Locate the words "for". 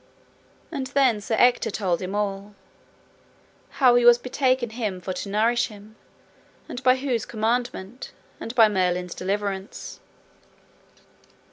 4.99-5.13